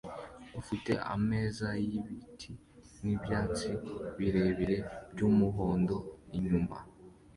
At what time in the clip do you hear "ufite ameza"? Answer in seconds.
0.61-1.69